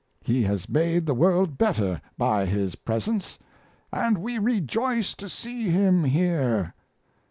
[0.23, 3.37] He has made the world better by his presence,
[3.93, 6.73] and we rejoice to see him here.